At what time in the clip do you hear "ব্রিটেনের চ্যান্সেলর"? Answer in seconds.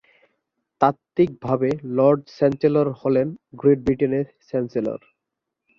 3.85-4.99